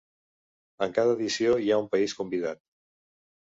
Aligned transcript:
En 0.85 0.95
cada 0.95 1.13
edició 1.17 1.59
hi 1.65 1.69
ha 1.69 1.77
un 1.83 1.91
país 1.93 2.17
convidat. 2.23 2.63